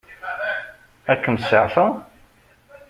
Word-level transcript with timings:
Ad 1.11 1.19
kem-seɛfeɣ? 1.21 1.91